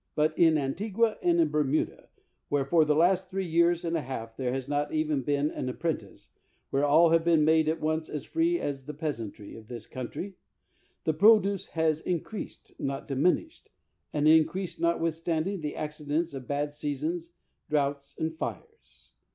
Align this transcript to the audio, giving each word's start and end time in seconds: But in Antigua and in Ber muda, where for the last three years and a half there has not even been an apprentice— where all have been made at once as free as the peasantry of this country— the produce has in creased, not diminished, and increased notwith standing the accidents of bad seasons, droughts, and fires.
But 0.15 0.35
in 0.35 0.57
Antigua 0.57 1.17
and 1.21 1.39
in 1.39 1.49
Ber 1.49 1.63
muda, 1.63 2.09
where 2.49 2.65
for 2.65 2.83
the 2.83 2.95
last 2.95 3.29
three 3.29 3.45
years 3.45 3.85
and 3.85 3.95
a 3.95 4.01
half 4.01 4.35
there 4.35 4.51
has 4.51 4.67
not 4.67 4.91
even 4.91 5.21
been 5.21 5.51
an 5.51 5.69
apprentice— 5.69 6.31
where 6.71 6.83
all 6.83 7.11
have 7.11 7.23
been 7.23 7.45
made 7.45 7.69
at 7.69 7.79
once 7.79 8.09
as 8.09 8.23
free 8.25 8.59
as 8.59 8.85
the 8.87 8.95
peasantry 8.95 9.55
of 9.55 9.67
this 9.67 9.85
country— 9.85 10.37
the 11.05 11.13
produce 11.13 11.67
has 11.67 12.01
in 12.01 12.21
creased, 12.21 12.71
not 12.79 13.07
diminished, 13.07 13.69
and 14.11 14.27
increased 14.27 14.81
notwith 14.81 15.13
standing 15.13 15.61
the 15.61 15.75
accidents 15.75 16.33
of 16.33 16.47
bad 16.47 16.73
seasons, 16.73 17.33
droughts, 17.69 18.17
and 18.17 18.33
fires. 18.33 19.11